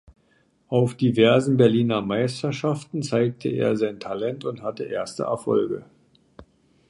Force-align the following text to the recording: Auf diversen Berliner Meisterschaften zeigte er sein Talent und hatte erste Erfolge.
Auf 0.67 0.95
diversen 0.97 1.57
Berliner 1.57 2.01
Meisterschaften 2.01 3.03
zeigte 3.03 3.49
er 3.49 3.77
sein 3.77 3.99
Talent 3.99 4.45
und 4.45 4.63
hatte 4.63 4.83
erste 4.83 5.25
Erfolge. 5.25 5.85